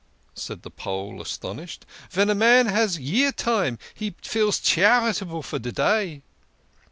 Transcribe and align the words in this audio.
said 0.33 0.63
the 0.63 0.71
Pole, 0.71 1.21
astonished. 1.21 1.85
"Ven 2.09 2.31
a 2.31 2.33
man 2.33 2.65
has 2.65 2.97
Year 2.97 3.31
Time, 3.31 3.77
he 3.93 4.15
feels 4.23 4.57
charitable 4.59 5.43
for 5.43 5.59
de 5.59 5.71
day." 5.71 6.21